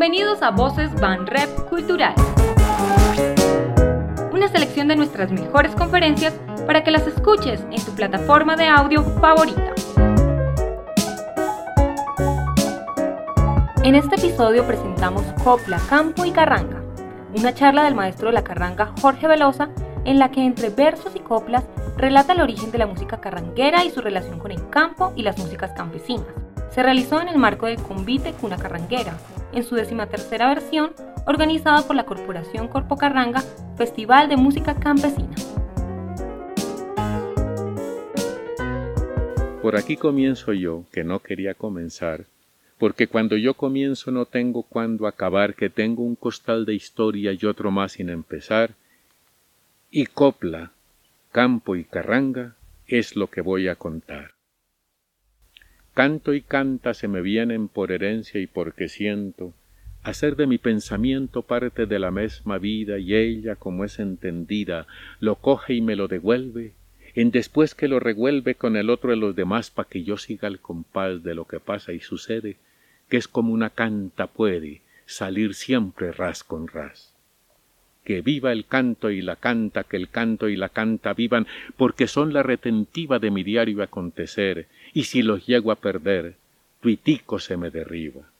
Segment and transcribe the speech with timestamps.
[0.00, 2.14] Bienvenidos a Voces Van Rep Cultural.
[4.32, 6.34] Una selección de nuestras mejores conferencias
[6.68, 9.74] para que las escuches en tu plataforma de audio favorita.
[13.82, 16.80] En este episodio presentamos Copla, Campo y Carranga,
[17.36, 19.68] una charla del maestro de la carranga Jorge Velosa
[20.04, 21.64] en la que entre versos y coplas
[21.96, 25.38] relata el origen de la música carranguera y su relación con el campo y las
[25.38, 26.28] músicas campesinas.
[26.70, 29.14] Se realizó en el marco del Convite Cuna Carranguera,
[29.52, 30.92] en su decimatercera versión,
[31.26, 33.42] organizado por la Corporación Corpo Carranga,
[33.76, 35.34] Festival de Música Campesina.
[39.62, 42.24] Por aquí comienzo yo, que no quería comenzar,
[42.78, 47.44] porque cuando yo comienzo no tengo cuándo acabar, que tengo un costal de historia y
[47.44, 48.70] otro más sin empezar,
[49.90, 50.70] y copla,
[51.32, 52.54] campo y carranga
[52.86, 54.37] es lo que voy a contar.
[55.98, 59.52] Canto y canta se me vienen por herencia y porque siento.
[60.04, 64.86] Hacer de mi pensamiento parte de la misma vida y ella, como es entendida,
[65.18, 66.74] lo coge y me lo devuelve,
[67.16, 70.46] en después que lo revuelve con el otro de los demás pa' que yo siga
[70.46, 72.58] el compás de lo que pasa y sucede,
[73.08, 77.12] que es como una canta puede salir siempre ras con ras.
[78.04, 82.06] Que viva el canto y la canta, que el canto y la canta vivan, porque
[82.06, 84.68] son la retentiva de mi diario acontecer,
[84.98, 86.34] y si los llego a perder,
[86.80, 88.32] tuitico se me derriba.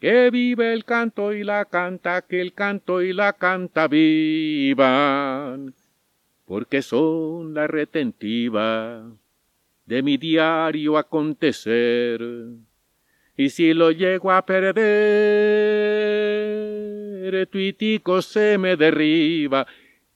[0.00, 5.72] Que vive el canto y la canta, que el canto y la canta vivan,
[6.44, 9.02] porque son la retentiva
[9.86, 12.20] de mi diario acontecer,
[13.34, 14.76] y si lo llego a perder,
[17.46, 19.66] tuitico se me derriba,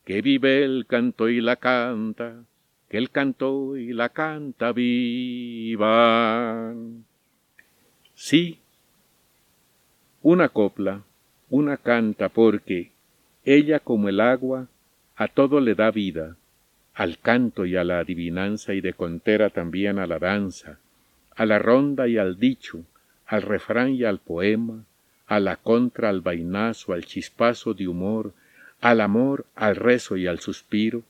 [0.05, 2.45] que vive el canto y la canta,
[2.89, 5.77] que el canto y la canta vivan.
[8.15, 8.61] Sí,
[10.23, 11.03] una copla,
[11.51, 12.93] una canta, porque
[13.45, 14.69] ella como el agua
[15.17, 16.37] a todo le da vida,
[16.95, 20.79] al canto y a la adivinanza y de contera también a la danza,
[21.35, 22.85] a la ronda y al dicho,
[23.27, 24.85] al refrán y al poema,
[25.27, 28.33] a la contra, al vainazo, al chispazo de humor,
[28.81, 31.03] al amor, al rezo y al suspiro,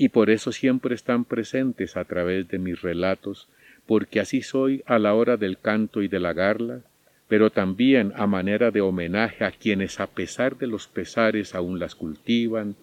[0.00, 3.48] y por eso siempre están presentes a través de mis relatos,
[3.84, 6.82] porque así soy a la hora del canto y de la garla,
[7.26, 11.96] pero también a manera de homenaje a quienes a pesar de los pesares aún las
[11.96, 12.76] cultivan,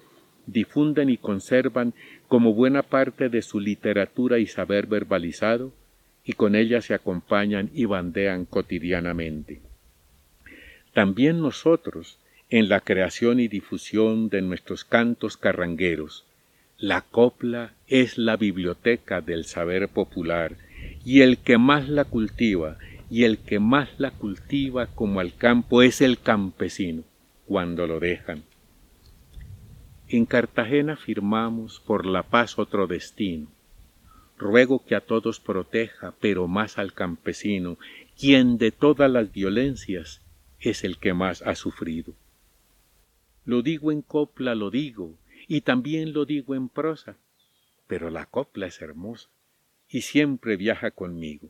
[0.45, 1.93] difunden y conservan
[2.27, 5.71] como buena parte de su literatura y saber verbalizado,
[6.25, 9.61] y con ella se acompañan y bandean cotidianamente.
[10.93, 16.25] También nosotros, en la creación y difusión de nuestros cantos carrangueros,
[16.77, 20.57] la copla es la biblioteca del saber popular,
[21.05, 22.77] y el que más la cultiva,
[23.09, 27.03] y el que más la cultiva como al campo es el campesino,
[27.45, 28.43] cuando lo dejan.
[30.07, 33.47] En Cartagena firmamos por la paz otro destino.
[34.37, 37.77] Ruego que a todos proteja, pero más al campesino,
[38.19, 40.21] quien de todas las violencias
[40.59, 42.13] es el que más ha sufrido.
[43.45, 45.17] Lo digo en copla, lo digo,
[45.47, 47.17] y también lo digo en prosa,
[47.87, 49.29] pero la copla es hermosa
[49.89, 51.49] y siempre viaja conmigo.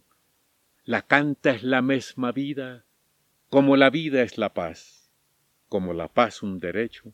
[0.84, 2.86] La canta es la misma vida,
[3.50, 5.10] como la vida es la paz,
[5.70, 7.14] como la paz un derecho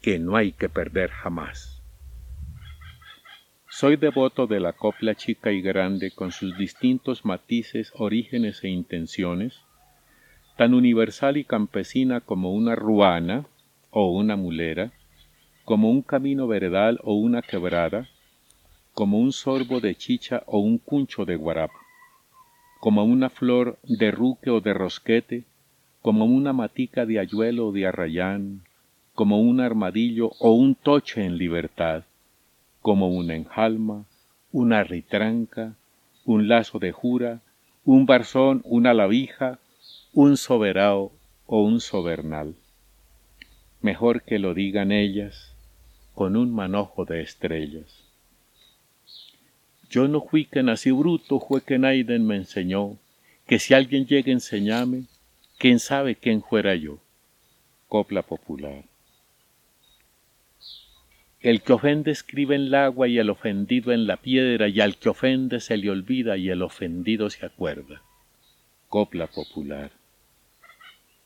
[0.00, 1.82] que no hay que perder jamás.
[3.68, 9.60] Soy devoto de la copla chica y grande con sus distintos matices, orígenes e intenciones,
[10.56, 13.46] tan universal y campesina como una ruana
[13.90, 14.92] o una mulera,
[15.70, 18.08] como un camino veredal o una quebrada,
[18.92, 21.78] como un sorbo de chicha o un cuncho de guarapa,
[22.80, 25.44] como una flor de ruque o de rosquete,
[26.02, 28.62] como una matica de ayuelo o de arrayán,
[29.14, 32.02] como un armadillo o un toche en libertad,
[32.82, 34.06] como una enjalma,
[34.50, 35.76] una ritranca,
[36.24, 37.42] un lazo de jura,
[37.84, 39.60] un barzón, una lavija,
[40.14, 41.12] un soberano
[41.46, 42.56] o un sobernal.
[43.80, 45.49] Mejor que lo digan ellas
[46.20, 48.04] con un manojo de estrellas.
[49.88, 52.98] Yo no fui que nací bruto, fue que Naiden me enseñó,
[53.46, 55.04] que si alguien llega a enseñarme,
[55.56, 56.98] quién sabe quién fuera yo.
[57.88, 58.84] Copla popular.
[61.40, 64.98] El que ofende escribe en el agua y el ofendido en la piedra, y al
[64.98, 68.02] que ofende se le olvida y el ofendido se acuerda.
[68.88, 69.90] Copla popular.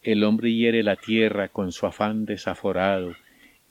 [0.02, 3.16] El hombre hiere la tierra con su afán desaforado,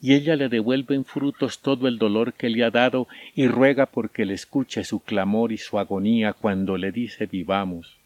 [0.04, 3.86] y ella le devuelve en frutos todo el dolor que le ha dado y ruega
[3.86, 7.96] porque le escuche su clamor y su agonía cuando le dice vivamos,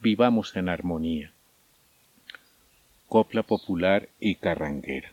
[0.00, 1.32] vivamos en armonía.
[3.08, 5.10] copla popular y carranguera.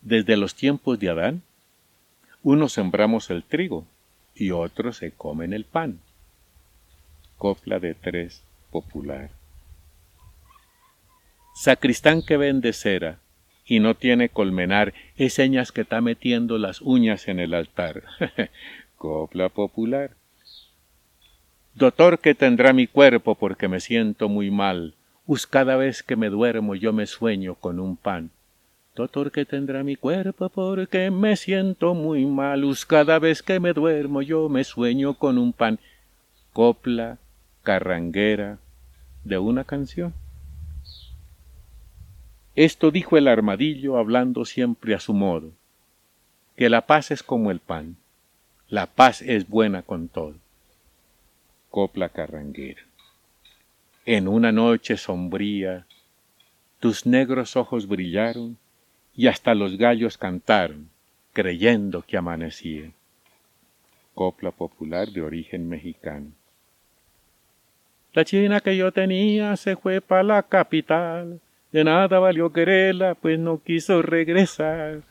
[0.00, 1.42] Desde los tiempos de Adán,
[2.42, 3.86] unos sembramos el trigo
[4.34, 6.00] y otros se comen el pan.
[7.38, 8.42] Copla de tres
[8.72, 9.39] popular.
[11.54, 13.18] Sacristán que vende cera
[13.64, 18.02] y no tiene colmenar, es señas que está metiendo las uñas en el altar.
[18.96, 20.10] Copla popular.
[21.74, 24.94] Doctor que tendrá mi cuerpo porque me siento muy mal,
[25.26, 28.30] us cada vez que me duermo yo me sueño con un pan.
[28.96, 33.72] Doctor que tendrá mi cuerpo porque me siento muy mal, us cada vez que me
[33.72, 35.78] duermo yo me sueño con un pan.
[36.52, 37.18] Copla
[37.62, 38.58] carranguera
[39.22, 40.12] de una canción.
[42.62, 45.50] Esto dijo el armadillo hablando siempre a su modo,
[46.56, 47.96] que la paz es como el pan,
[48.68, 50.34] la paz es buena con todo
[51.70, 52.82] copla carranguera.
[54.04, 55.86] En una noche sombría,
[56.80, 58.58] tus negros ojos brillaron
[59.16, 60.90] y hasta los gallos cantaron,
[61.32, 62.90] creyendo que amanecía.
[64.14, 66.32] Copla popular de origen mexicano.
[68.12, 71.40] La china que yo tenía se fue para la capital,
[71.72, 75.02] de nada valió quererla, pues no quiso regresar.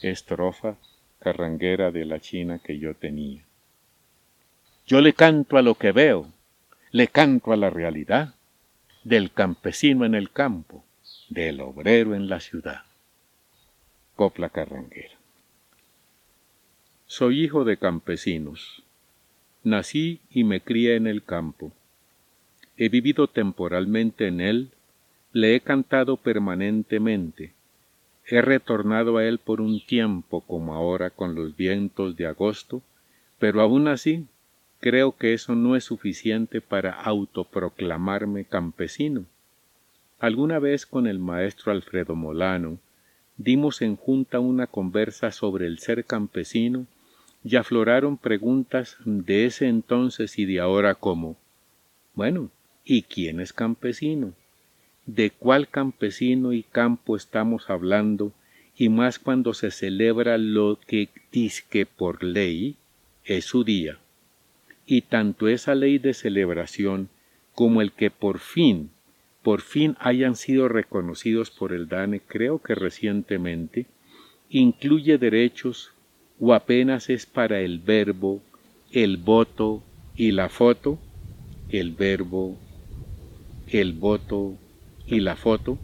[0.00, 0.76] Estrofa
[1.18, 3.42] carranguera de la china que yo tenía.
[4.86, 6.26] Yo le canto a lo que veo,
[6.90, 8.34] le canto a la realidad,
[9.02, 10.84] del campesino en el campo,
[11.30, 12.82] del obrero en la ciudad.
[14.16, 15.14] Copla Carranguera.
[17.06, 18.82] Soy hijo de campesinos.
[19.62, 21.72] Nací y me crié en el campo.
[22.76, 24.70] He vivido temporalmente en él,
[25.34, 27.54] le he cantado permanentemente.
[28.24, 32.82] He retornado a él por un tiempo como ahora con los vientos de agosto,
[33.40, 34.26] pero aún así
[34.78, 39.24] creo que eso no es suficiente para autoproclamarme campesino.
[40.20, 42.78] Alguna vez con el maestro Alfredo Molano
[43.36, 46.86] dimos en junta una conversa sobre el ser campesino
[47.42, 51.36] y afloraron preguntas de ese entonces y de ahora como
[52.14, 52.50] bueno,
[52.84, 54.32] ¿y quién es campesino?
[55.06, 58.32] ¿De cuál campesino y campo estamos hablando?
[58.76, 62.76] Y más cuando se celebra lo que disque por ley
[63.24, 63.98] es su día
[64.86, 67.08] y tanto esa ley de celebración
[67.54, 68.90] como el que por fin,
[69.42, 73.86] por fin hayan sido reconocidos por el DANE, creo que recientemente,
[74.48, 75.92] incluye derechos
[76.40, 78.42] o apenas es para el verbo,
[78.92, 79.82] el voto
[80.16, 80.98] y la foto,
[81.68, 82.56] el verbo,
[83.68, 84.58] el voto
[85.06, 85.78] y la foto.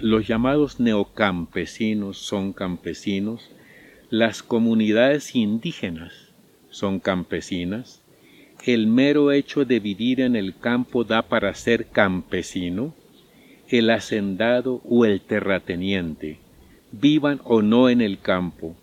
[0.00, 3.50] Los llamados neocampesinos son campesinos,
[4.10, 6.12] las comunidades indígenas
[6.70, 8.02] son campesinas,
[8.64, 12.94] el mero hecho de vivir en el campo da para ser campesino,
[13.68, 16.38] el hacendado o el terrateniente,
[16.92, 18.76] vivan o no en el campo,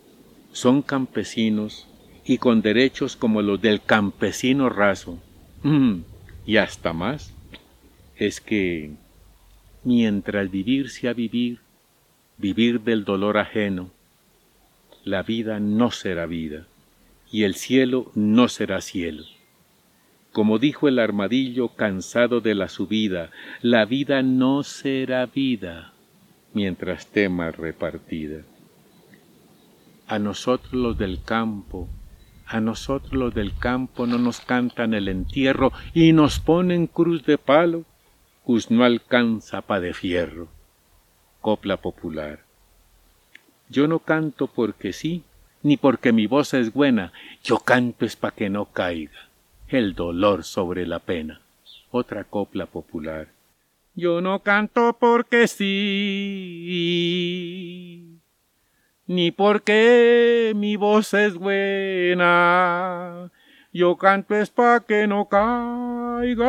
[0.52, 1.86] son campesinos
[2.24, 5.18] y con derechos como los del campesino raso,
[5.62, 5.98] mm,
[6.46, 7.32] y hasta más,
[8.16, 8.92] es que
[9.84, 11.60] mientras vivir sea vivir,
[12.38, 13.90] vivir del dolor ajeno,
[15.04, 16.66] la vida no será vida
[17.30, 19.24] y el cielo no será cielo.
[20.32, 23.30] Como dijo el armadillo cansado de la subida,
[23.62, 25.92] la vida no será vida
[26.54, 28.42] mientras tema repartida.
[30.06, 31.88] A nosotros los del campo,
[32.46, 37.38] a nosotros los del campo no nos cantan el entierro y nos ponen cruz de
[37.38, 37.84] palo,
[38.44, 40.48] pues no alcanza pa de fierro.
[41.40, 42.40] Copla popular.
[43.68, 45.24] Yo no canto porque sí,
[45.62, 49.28] ni porque mi voz es buena, yo canto es pa que no caiga
[49.68, 51.40] el dolor sobre la pena.
[51.90, 53.28] Otra copla popular.
[53.94, 55.70] Yo no canto porque sí,
[59.06, 63.30] ni porque mi voz es buena.
[63.76, 66.46] Yo canto es pa' que no caiga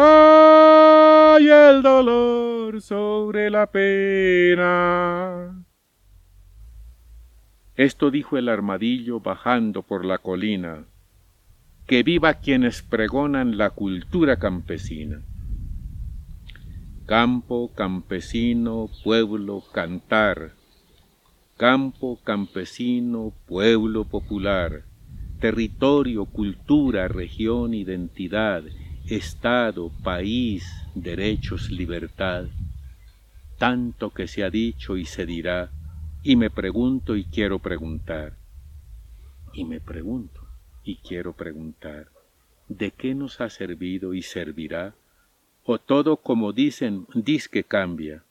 [1.39, 5.65] el dolor sobre la pena.
[7.75, 10.86] Esto dijo el armadillo bajando por la colina
[11.88, 15.24] que viva quienes pregonan la cultura campesina.
[17.08, 20.51] Campo, campesino, pueblo, cantar.
[21.58, 24.84] Campo, campesino, pueblo popular.
[25.39, 28.63] Territorio, cultura, región, identidad,
[29.07, 30.65] Estado, país,
[30.95, 32.45] derechos, libertad.
[33.59, 35.71] Tanto que se ha dicho y se dirá,
[36.23, 38.33] y me pregunto y quiero preguntar.
[39.53, 40.41] Y me pregunto,
[40.83, 42.07] y quiero preguntar,
[42.67, 44.95] ¿de qué nos ha servido y servirá
[45.65, 48.23] o todo como dicen, dis que cambia,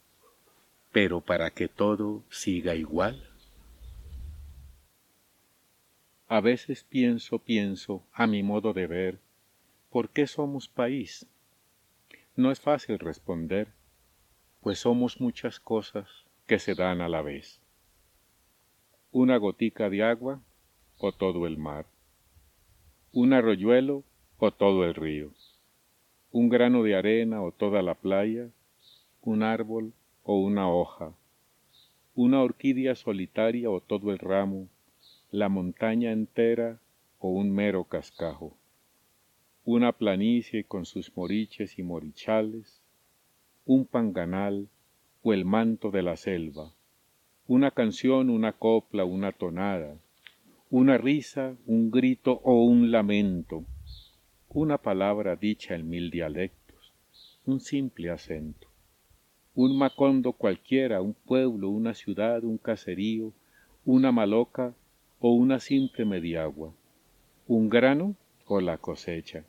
[0.92, 3.28] pero para que todo siga igual.
[6.34, 9.20] A veces pienso, pienso, a mi modo de ver,
[9.88, 11.28] ¿por qué somos país?
[12.34, 13.68] No es fácil responder,
[14.60, 16.08] pues somos muchas cosas
[16.48, 17.60] que se dan a la vez.
[19.12, 20.42] Una gotica de agua
[20.98, 21.86] o todo el mar.
[23.12, 24.02] Un arroyuelo
[24.38, 25.30] o todo el río
[26.32, 28.50] un grano de arena o toda la playa,
[29.22, 29.92] un árbol
[30.24, 31.14] o una hoja,
[32.16, 34.68] una orquídea solitaria o todo el ramo,
[35.34, 36.78] la montaña entera
[37.18, 38.56] o un mero cascajo,
[39.64, 42.80] una planicie con sus moriches y morichales,
[43.66, 44.68] un panganal
[45.24, 46.72] o el manto de la selva,
[47.48, 49.96] una canción, una copla, una tonada,
[50.70, 53.64] una risa, un grito o un lamento,
[54.50, 56.94] una palabra dicha en mil dialectos,
[57.44, 58.68] un simple acento,
[59.56, 63.32] un macondo cualquiera, un pueblo, una ciudad, un caserío,
[63.84, 64.76] una maloca
[65.26, 66.70] o una simple mediagua,
[67.46, 68.14] un grano
[68.46, 69.42] o la cosecha,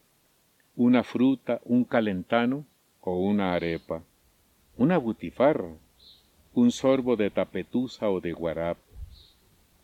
[0.78, 2.66] una fruta, un calentano
[3.02, 4.02] o una arepa,
[4.78, 5.74] una butifarra,
[6.54, 8.78] un sorbo de tapetusa o de guarap,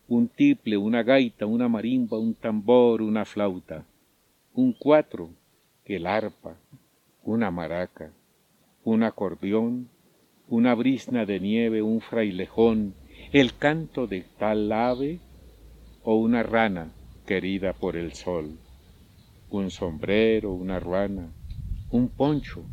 [0.08, 3.84] un tiple, una gaita, una marimba, un tambor, una flauta,
[4.54, 5.28] un cuatro,
[5.84, 6.56] el arpa,
[7.22, 8.10] una maraca,
[8.82, 9.90] un acordeón,
[10.48, 12.94] una brisna de nieve, un frailejón,
[13.30, 15.20] el canto de tal ave
[16.02, 16.92] o una rana
[17.26, 18.58] querida por el sol,
[19.50, 21.32] un sombrero, una ruana,
[21.90, 22.64] un poncho,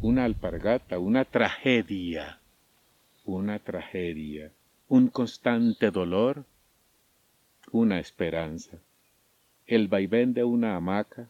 [0.00, 2.40] una alpargata, una tragedia,
[3.24, 4.52] una tragedia,
[4.88, 6.44] un constante dolor,
[7.72, 8.78] una esperanza
[9.68, 11.28] el vaivén de una hamaca,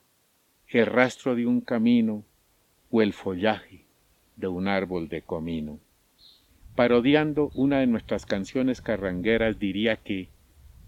[0.68, 2.24] el rastro de un camino
[2.88, 3.82] o el follaje
[4.36, 5.80] de un árbol de comino.
[6.76, 10.28] Parodiando una de nuestras canciones carrangueras diría que,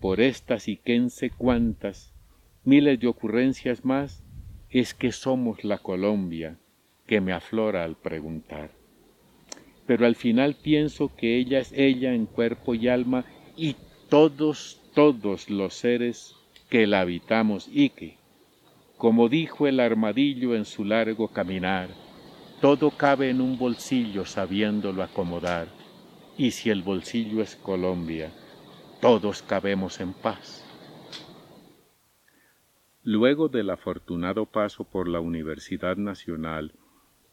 [0.00, 2.12] por estas y quense cuantas,
[2.64, 4.25] miles de ocurrencias más,
[4.71, 6.59] es que somos la Colombia
[7.07, 8.71] que me aflora al preguntar.
[9.87, 13.25] Pero al final pienso que ella es ella en cuerpo y alma
[13.57, 13.76] y
[14.09, 16.35] todos, todos los seres
[16.69, 18.16] que la habitamos y que,
[18.97, 21.90] como dijo el armadillo en su largo caminar,
[22.61, 25.69] todo cabe en un bolsillo sabiéndolo acomodar,
[26.37, 28.30] y si el bolsillo es Colombia,
[29.00, 30.64] todos cabemos en paz.
[33.02, 36.73] Luego del afortunado paso por la Universidad Nacional,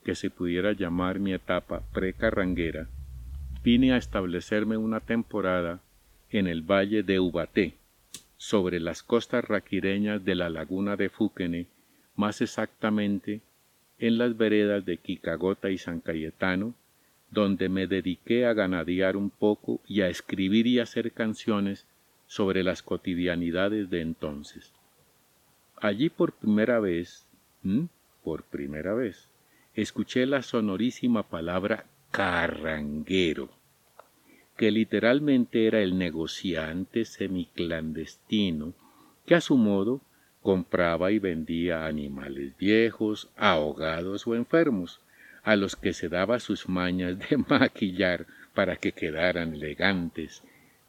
[0.05, 2.87] que se pudiera llamar mi etapa precarranguera,
[3.63, 5.81] vine a establecerme una temporada
[6.29, 7.73] en el valle de Ubaté,
[8.37, 11.67] sobre las costas raquireñas de la laguna de Fúquene,
[12.15, 13.41] más exactamente
[13.99, 16.75] en las veredas de Quicagota y San Cayetano,
[17.29, 21.85] donde me dediqué a ganadear un poco y a escribir y hacer canciones
[22.25, 24.73] sobre las cotidianidades de entonces.
[25.75, 27.25] Allí por primera vez,
[28.23, 29.29] por primera vez,
[29.75, 33.49] escuché la sonorísima palabra carranguero
[34.57, 38.73] que literalmente era el negociante semiclandestino
[39.25, 40.01] que a su modo
[40.41, 44.99] compraba y vendía animales viejos, ahogados o enfermos,
[45.47, 50.43] a los que se daba sus mañas de maquillar para que quedaran elegantes,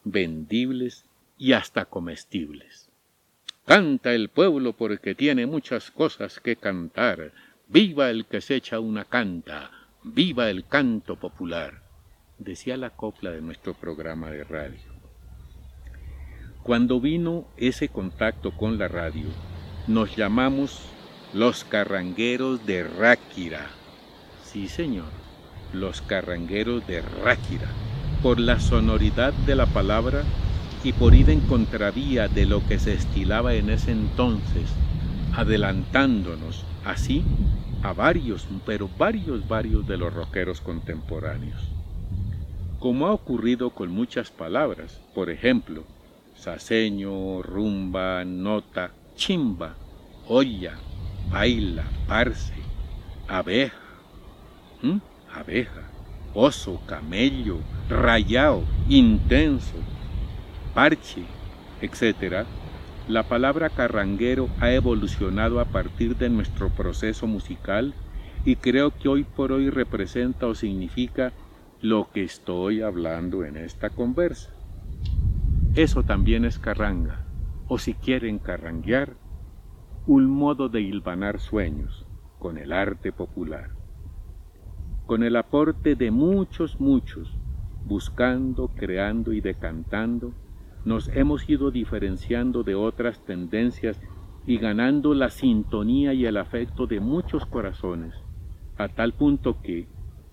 [0.05, 1.05] vendibles
[1.39, 2.89] y hasta comestibles.
[3.67, 7.33] Canta el pueblo porque tiene muchas cosas que cantar.
[7.69, 9.71] Viva el que se echa una canta,
[10.03, 11.89] viva el canto popular
[12.39, 14.79] decía la copla de nuestro programa de radio.
[16.63, 19.27] Cuando vino ese contacto con la radio,
[19.87, 20.83] nos llamamos
[21.33, 23.71] los carrangueros de Ráquira.
[24.51, 25.13] Sí, señor,
[25.73, 27.69] los carrangueros de Ráquira,
[28.23, 30.25] por la sonoridad de la palabra
[30.83, 34.75] y por ir en contravía de lo que se estilaba en ese entonces,
[35.33, 37.27] adelantándonos así
[37.83, 41.77] a varios, pero varios, varios de los rockeros contemporáneos.
[42.79, 45.85] Como ha ocurrido con muchas palabras, por ejemplo,
[46.33, 49.77] saseño, rumba, nota, chimba,
[50.25, 50.81] olla,
[51.29, 52.65] baila, parce,
[53.27, 53.88] abeja,
[55.33, 55.91] abeja,
[56.35, 57.59] oso, camello,
[57.89, 59.77] rayao, intenso,
[60.75, 61.25] parche,
[61.81, 62.47] etc.,
[63.09, 67.95] la palabra carranguero ha evolucionado a partir de nuestro proceso musical
[68.45, 71.33] y creo que hoy por hoy representa o significa
[71.81, 74.51] lo que estoy hablando en esta conversa.
[75.75, 77.25] Eso también es carranga,
[77.67, 79.17] o si quieren carranguear,
[80.07, 82.07] un modo de hilvanar sueños
[82.39, 83.78] con el arte popular.
[85.09, 87.33] Con el aporte de muchos, muchos,
[87.87, 90.35] buscando, creando y decantando,
[90.85, 93.99] nos hemos ido diferenciando de otras tendencias
[94.47, 98.13] y ganando la sintonía y el afecto de muchos corazones,
[98.77, 99.87] a tal punto que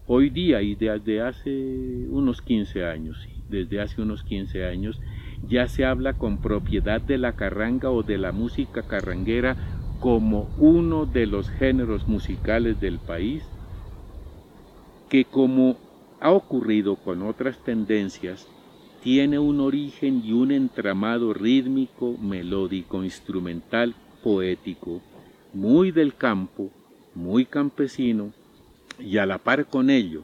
[0.08, 5.00] hoy día y desde hace unos 15 años, desde hace unos 15 años,
[5.48, 9.55] ya se habla con propiedad de la carranga o de la música carranguera
[10.01, 13.41] como uno de los géneros musicales del país,
[15.09, 15.77] que como
[16.19, 18.47] ha ocurrido con otras tendencias,
[19.03, 23.93] tiene un origen y un entramado rítmico, melódico, instrumental,
[24.24, 25.01] poético,
[25.53, 26.71] muy del campo,
[27.13, 28.33] muy campesino,
[29.00, 30.24] y a la par con ello,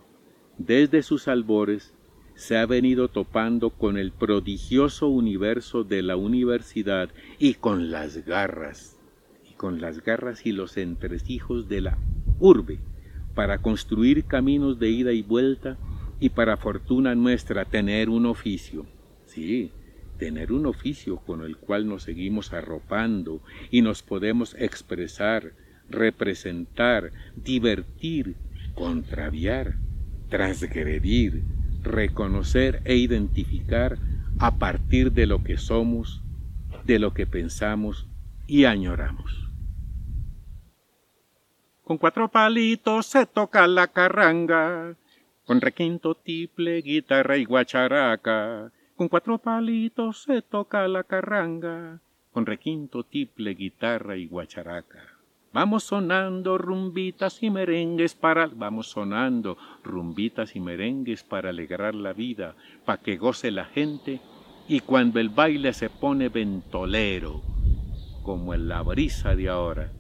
[0.57, 1.93] desde sus albores,
[2.33, 8.97] se ha venido topando con el prodigioso universo de la universidad y con las garras,
[9.47, 11.97] y con las garras y los entresijos de la
[12.39, 12.79] urbe,
[13.35, 15.77] para construir caminos de ida y vuelta
[16.19, 18.85] y para fortuna nuestra tener un oficio.
[19.25, 19.71] Sí,
[20.17, 25.53] tener un oficio con el cual nos seguimos arropando y nos podemos expresar,
[25.89, 28.35] representar, divertir,
[28.75, 29.75] contraviar,
[30.29, 31.43] transgredir,
[31.81, 33.97] reconocer e identificar
[34.38, 36.21] a partir de lo que somos,
[36.85, 38.07] de lo que pensamos
[38.47, 39.50] y añoramos.
[41.91, 44.95] Con cuatro palitos se toca la carranga,
[45.45, 48.71] con requinto, tiple, guitarra y guacharaca.
[48.95, 52.00] Con cuatro palitos se toca la carranga,
[52.31, 55.00] con requinto, tiple, guitarra y guacharaca.
[55.51, 62.55] Vamos sonando rumbitas y merengues para vamos sonando rumbitas y merengues para alegrar la vida,
[62.86, 64.21] pa que goce la gente
[64.69, 67.41] y cuando el baile se pone ventolero,
[68.24, 69.91] como en la brisa de ahora,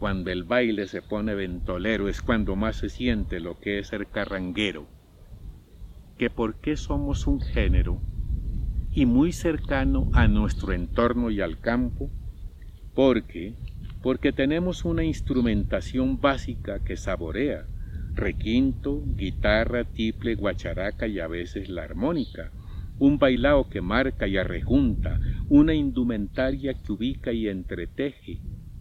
[0.00, 4.06] cuando el baile se pone ventolero es cuando más se siente lo que es ser
[4.06, 4.86] carranguero.
[6.16, 8.00] Que por qué somos un género
[8.94, 12.10] y muy cercano a nuestro entorno y al campo,
[12.94, 13.52] porque
[14.02, 17.66] porque tenemos una instrumentación básica que saborea,
[18.14, 22.50] requinto, guitarra, tiple, guacharaca y a veces la armónica,
[22.98, 25.20] un bailao que marca y arrejunta,
[25.50, 28.38] una indumentaria que ubica y entreteje,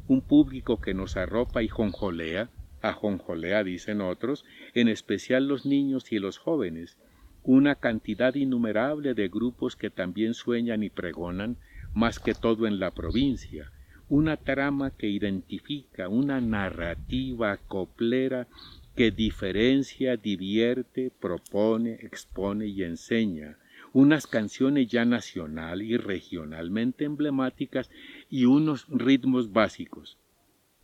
[0.10, 2.50] un público que nos arropa y jonjolea,
[2.82, 4.44] ajonjolea dicen otros,
[4.74, 6.98] en especial los niños y los jóvenes,
[7.44, 11.58] una cantidad innumerable de grupos que también sueñan y pregonan,
[11.94, 13.72] más que todo en la provincia,
[14.08, 18.48] una trama que identifica, una narrativa coplera
[18.96, 23.60] que diferencia, divierte, propone, expone y enseña,
[23.94, 27.90] unas canciones ya nacional y regionalmente emblemáticas
[28.30, 30.18] y unos ritmos básicos,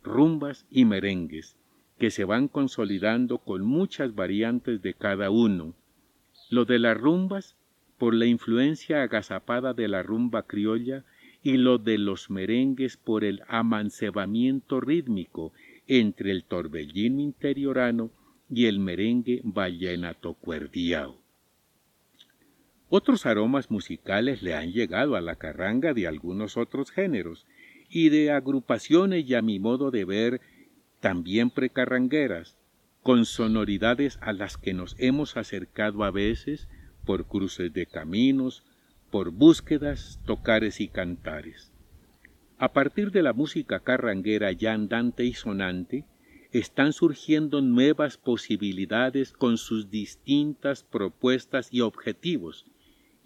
[0.02, 1.56] rumbas y merengues,
[1.98, 5.74] que se van consolidando con muchas variantes de cada uno.
[6.50, 7.56] Lo de las rumbas,
[7.98, 11.04] por la influencia agazapada de la rumba criolla,
[11.42, 15.52] y lo de los merengues por el amancebamiento rítmico
[15.86, 18.10] entre el torbellino interiorano
[18.50, 21.25] y el merengue vallenato cuerdiao.
[22.88, 27.44] Otros aromas musicales le han llegado a la carranga de algunos otros géneros
[27.90, 30.40] y de agrupaciones y a mi modo de ver
[31.00, 32.56] también precarrangueras,
[33.02, 36.68] con sonoridades a las que nos hemos acercado a veces
[37.04, 38.64] por cruces de caminos,
[39.10, 41.72] por búsquedas, tocares y cantares.
[42.58, 46.04] A partir de la música carranguera ya andante y sonante,
[46.52, 52.64] están surgiendo nuevas posibilidades con sus distintas propuestas y objetivos,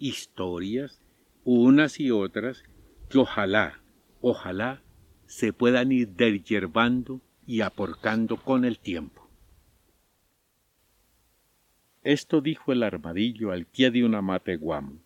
[0.01, 0.99] historias,
[1.43, 2.63] unas y otras,
[3.09, 3.81] que ojalá,
[4.19, 4.81] ojalá
[5.27, 9.29] se puedan ir deryerbando y aporcando con el tiempo.
[12.03, 14.99] Esto dijo el armadillo al pie de una mate guamo.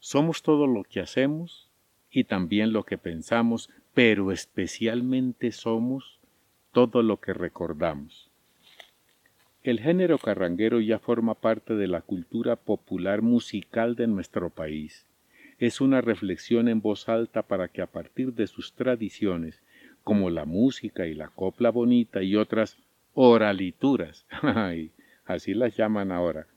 [0.00, 1.70] Somos todo lo que hacemos
[2.10, 6.18] y también lo que pensamos, pero especialmente somos
[6.72, 8.31] todo lo que recordamos.
[9.64, 15.06] El género carranguero ya forma parte de la cultura popular musical de nuestro país.
[15.60, 19.62] Es una reflexión en voz alta para que a partir de sus tradiciones,
[20.02, 22.76] como la música y la copla bonita y otras
[23.14, 24.26] oralituras,
[25.26, 26.48] así las llaman ahora,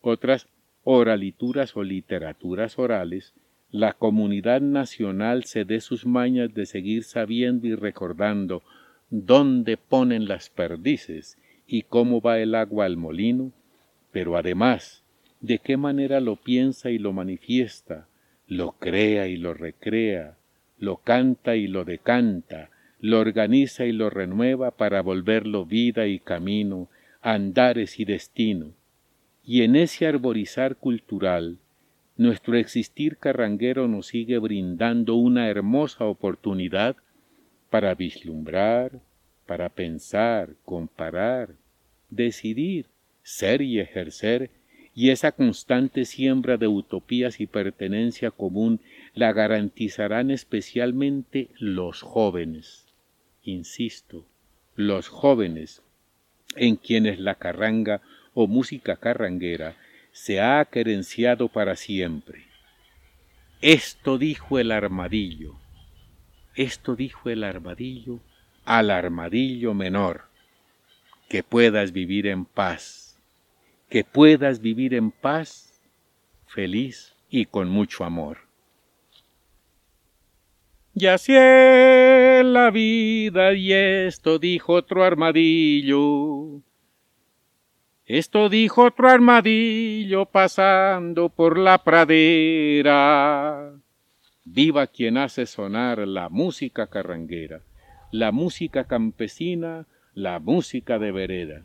[0.00, 0.46] otras
[0.84, 3.34] oralituras o literaturas orales,
[3.72, 8.62] la comunidad nacional se dé sus mañas de seguir sabiendo y recordando
[9.10, 11.38] dónde ponen las perdices
[11.72, 13.50] y cómo va el agua al molino,
[14.10, 15.02] pero además
[15.40, 18.08] de qué manera lo piensa y lo manifiesta,
[18.46, 20.36] lo crea y lo recrea,
[20.78, 22.68] lo canta y lo decanta,
[23.00, 26.88] lo organiza y lo renueva para volverlo vida y camino
[27.22, 28.74] andares y destino,
[29.42, 31.56] y en ese arborizar cultural,
[32.18, 36.96] nuestro existir carranguero nos sigue brindando una hermosa oportunidad
[37.70, 39.00] para vislumbrar,
[39.46, 41.61] para pensar, comparar,
[42.12, 42.86] decidir,
[43.22, 44.50] ser y ejercer,
[44.94, 48.80] y esa constante siembra de utopías y pertenencia común
[49.14, 52.86] la garantizarán especialmente los jóvenes.
[53.42, 54.26] Insisto,
[54.76, 55.82] los jóvenes
[56.56, 58.02] en quienes la carranga
[58.34, 59.76] o música carranguera
[60.12, 62.44] se ha querenciado para siempre.
[63.62, 65.54] Esto dijo el armadillo,
[66.54, 68.20] esto dijo el armadillo
[68.64, 70.31] al armadillo menor,
[71.32, 73.18] que puedas vivir en paz,
[73.88, 75.80] que puedas vivir en paz,
[76.44, 78.40] feliz y con mucho amor.
[80.92, 86.60] Ya sé la vida y esto dijo otro armadillo.
[88.04, 93.72] Esto dijo otro armadillo pasando por la pradera.
[94.44, 97.62] Viva quien hace sonar la música carranguera,
[98.10, 101.64] la música campesina, la música de vereda.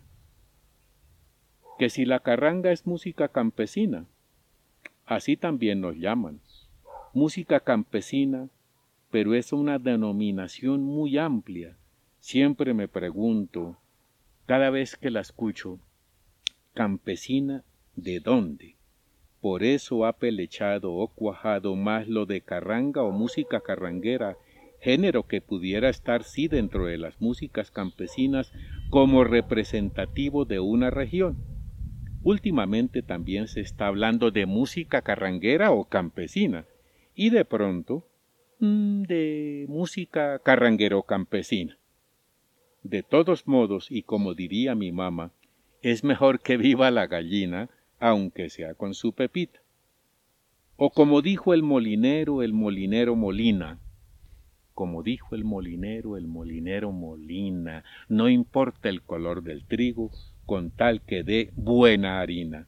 [1.78, 4.06] Que si la carranga es música campesina,
[5.06, 6.40] así también nos llaman.
[7.14, 8.48] Música campesina,
[9.12, 11.76] pero es una denominación muy amplia.
[12.20, 13.78] Siempre me pregunto,
[14.46, 15.80] cada vez que la escucho,
[16.74, 17.66] campesina,
[17.98, 18.78] ¿de dónde?
[19.42, 24.38] Por eso ha pelechado o cuajado más lo de carranga o música carranguera,
[24.88, 28.52] género que pudiera estar sí dentro de las músicas campesinas
[28.90, 31.38] como representativo de una región.
[32.24, 36.66] Últimamente también se está hablando de música carranguera o campesina,
[37.16, 38.06] y de pronto
[38.60, 41.78] Mm, de música carranguero campesina.
[42.82, 45.32] De todos modos, y como diría mi mamá,
[45.84, 47.70] es mejor que viva la gallina,
[48.00, 49.60] aunque sea con su pepita.
[50.76, 53.80] O como dijo el molinero, el molinero molina.
[54.78, 57.84] Como dijo el molinero, el molinero molina.
[58.10, 60.12] No importa el color del trigo,
[60.46, 62.68] con tal que dé buena harina.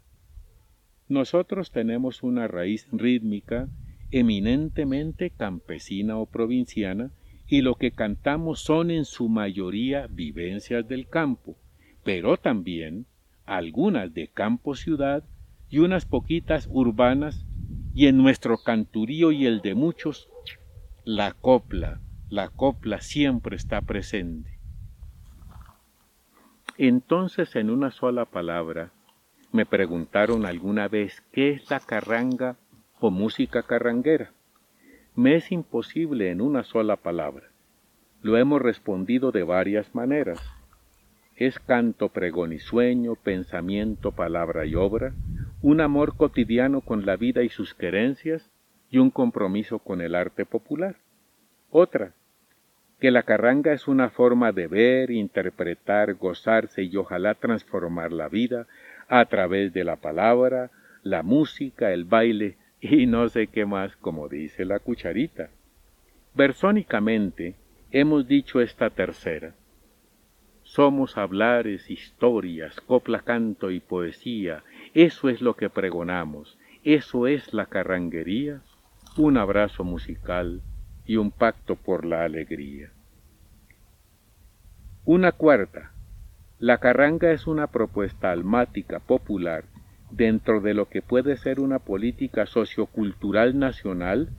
[1.08, 3.69] Nosotros tenemos una raíz rítmica
[4.10, 7.12] eminentemente campesina o provinciana,
[7.45, 11.58] y lo que cantamos son en su mayoría vivencias del campo,
[12.04, 13.06] pero también
[13.45, 15.26] algunas de campo-ciudad
[15.69, 17.45] y unas poquitas urbanas,
[17.93, 20.28] y en nuestro canturío y el de muchos,
[21.10, 24.60] la copla, la copla siempre está presente.
[26.78, 28.91] Entonces, en una sola palabra,
[29.52, 32.58] me preguntaron alguna vez qué es la carranga
[33.00, 34.34] o música carranguera.
[35.15, 37.48] Me es imposible en una sola palabra.
[38.22, 40.39] Lo hemos respondido de varias maneras.
[41.36, 45.15] Es canto, pregón y sueño, pensamiento, palabra y obra,
[45.63, 48.52] un amor cotidiano con la vida y sus querencias
[48.89, 50.95] y un compromiso con el arte popular.
[51.71, 52.13] Otra,
[52.99, 58.67] que la carranga es una forma de ver, interpretar, gozarse y ojalá transformar la vida
[59.08, 60.71] a través de la palabra,
[61.04, 65.49] la música, el baile y no sé qué más como dice la cucharita.
[66.34, 67.56] Versónicamente
[67.91, 69.54] hemos dicho esta tercera.
[70.63, 74.63] Somos hablares, historias, copla, canto y poesía.
[74.93, 76.60] Eso es lo que pregonamos.
[76.84, 78.62] Eso es la carranguería.
[79.17, 80.62] Un abrazo musical
[81.06, 82.91] y un pacto por la alegría.
[85.04, 85.91] Una cuarta.
[86.60, 89.65] La carranga es una propuesta almática popular
[90.12, 94.30] dentro de lo que puede ser una política sociocultural nacional,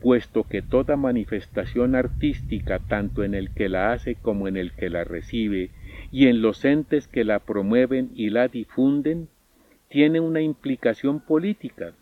[0.00, 4.90] puesto que toda manifestación artística, tanto en el que la hace como en el que
[4.90, 5.70] la recibe,
[6.12, 9.28] y en los entes que la promueven y la difunden,
[9.88, 11.94] tiene una implicación política.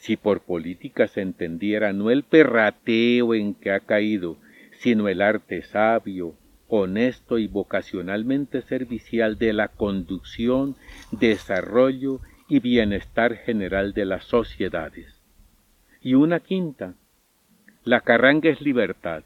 [0.00, 4.38] Si por política se entendiera no el perrateo en que ha caído,
[4.78, 6.34] sino el arte sabio,
[6.68, 10.74] honesto y vocacionalmente servicial de la conducción,
[11.10, 15.20] desarrollo y bienestar general de las sociedades.
[16.00, 16.94] Y una quinta,
[17.84, 19.24] La carranga es libertad,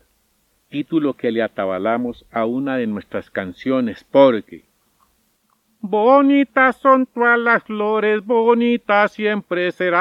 [0.70, 4.64] título que le atabalamos a una de nuestras canciones porque
[5.86, 10.00] Bonitas son todas las flores, bonitas siempre serán.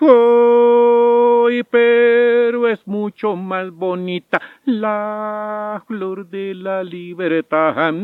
[0.00, 1.48] ¡Oh!
[1.70, 7.94] pero es mucho más bonita la flor de la libertad.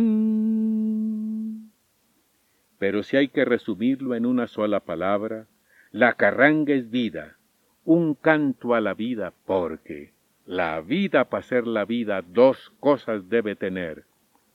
[2.79, 5.49] Pero si hay que resumirlo en una sola palabra,
[5.90, 7.37] la carranga es vida,
[7.85, 10.12] un canto a la vida, porque
[10.46, 14.05] la vida para ser la vida dos cosas debe tener,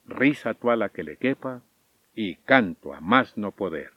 [0.06, 1.62] risa a la que le quepa
[2.14, 3.95] y canto a más no poder.